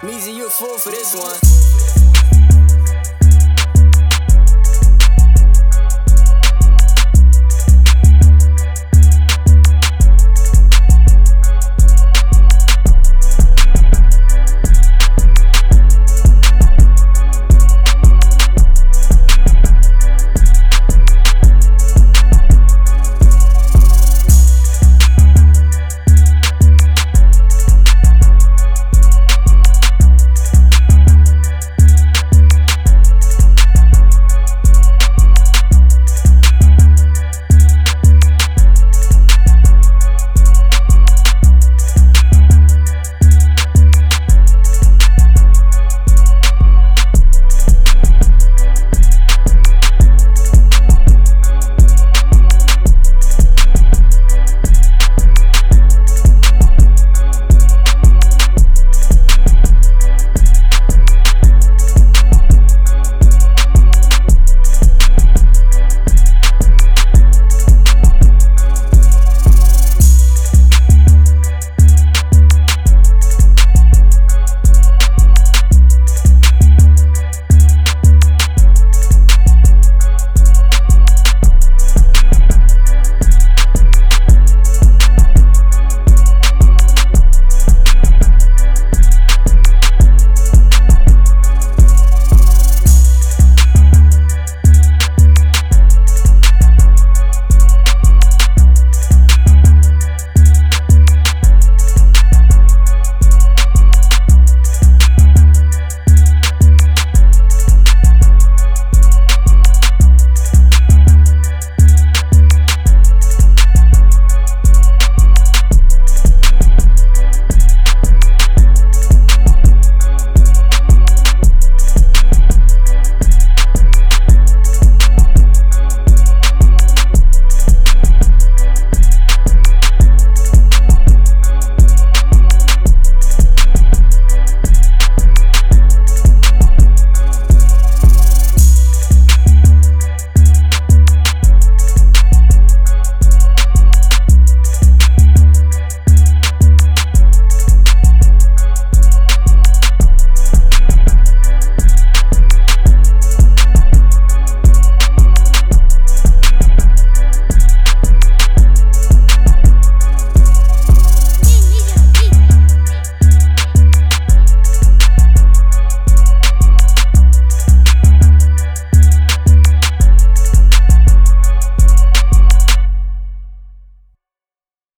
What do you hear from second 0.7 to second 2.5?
for this one.